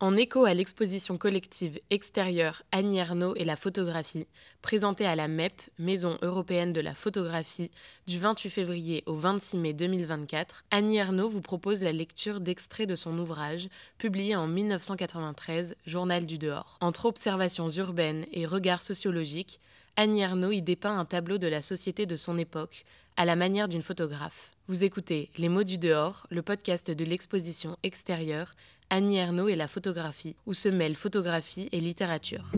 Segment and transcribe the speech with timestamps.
[0.00, 4.26] En écho à l'exposition collective extérieure Annie Ernaux et la photographie,
[4.60, 7.70] présentée à la MEP, Maison européenne de la photographie,
[8.08, 12.96] du 28 février au 26 mai 2024, Annie Ernaux vous propose la lecture d'extraits de
[12.96, 16.76] son ouvrage, publié en 1993, Journal du dehors.
[16.80, 19.60] Entre observations urbaines et regards sociologiques,
[19.96, 22.84] Annie Ernaux y dépeint un tableau de la société de son époque,
[23.16, 24.50] à la manière d'une photographe.
[24.66, 28.54] Vous écoutez Les mots du dehors, le podcast de l'exposition extérieure
[28.90, 32.50] Annie et la photographie, où se mêlent photographie et littérature.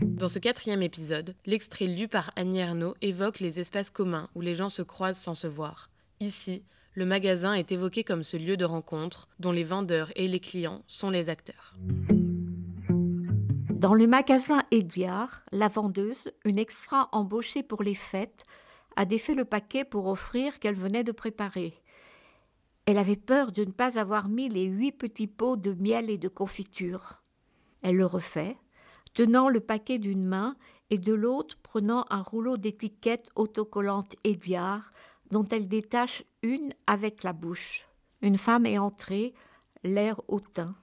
[0.00, 4.54] Dans ce quatrième épisode, l'extrait lu par Annie Ernaux évoque les espaces communs où les
[4.54, 5.90] gens se croisent sans se voir.
[6.20, 6.62] Ici,
[6.94, 10.84] le magasin est évoqué comme ce lieu de rencontre dont les vendeurs et les clients
[10.86, 11.74] sont les acteurs.
[13.82, 18.44] Dans le magasin Ediard, la vendeuse, une extra embauchée pour les fêtes,
[18.94, 21.74] a défait le paquet pour offrir qu'elle venait de préparer.
[22.86, 26.16] Elle avait peur de ne pas avoir mis les huit petits pots de miel et
[26.16, 27.24] de confiture.
[27.82, 28.56] Elle le refait,
[29.14, 30.54] tenant le paquet d'une main
[30.90, 34.92] et de l'autre prenant un rouleau d'étiquettes autocollantes Ediard
[35.32, 37.88] dont elle détache une avec la bouche.
[38.20, 39.34] Une femme est entrée,
[39.82, 40.76] l'air hautain.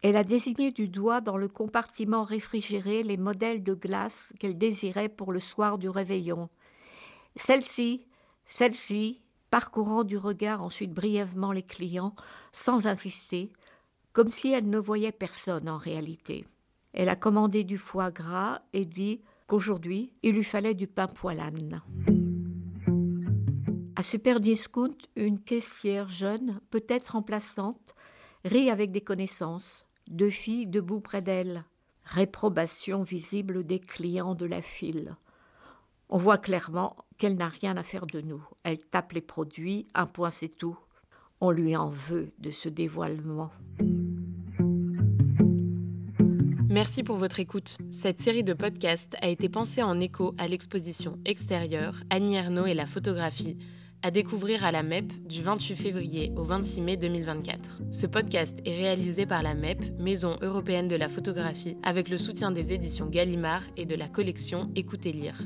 [0.00, 5.08] Elle a désigné du doigt dans le compartiment réfrigéré les modèles de glace qu'elle désirait
[5.08, 6.48] pour le soir du réveillon.
[7.34, 8.06] Celle-ci,
[8.46, 12.14] celle-ci, parcourant du regard ensuite brièvement les clients,
[12.52, 13.50] sans insister,
[14.12, 16.44] comme si elle ne voyait personne en réalité.
[16.92, 21.82] Elle a commandé du foie gras et dit qu'aujourd'hui il lui fallait du pain poilane.
[23.96, 27.96] À Super Discount, une caissière jeune, peut-être remplaçante,
[28.44, 31.64] rit avec des connaissances, deux filles debout près d'elle.
[32.04, 35.16] Réprobation visible des clients de la file.
[36.08, 38.42] On voit clairement qu'elle n'a rien à faire de nous.
[38.62, 40.78] Elle tape les produits, un point c'est tout.
[41.40, 43.50] On lui en veut de ce dévoilement.
[46.70, 47.78] Merci pour votre écoute.
[47.90, 52.86] Cette série de podcasts a été pensée en écho à l'exposition extérieure Annie et la
[52.86, 53.58] photographie,
[54.02, 57.82] à découvrir à la MEP du 28 février au 26 mai 2024.
[57.90, 62.50] Ce podcast est réalisé par la MEP, Maison européenne de la photographie, avec le soutien
[62.50, 65.38] des éditions Gallimard et de la collection Écoutez lire.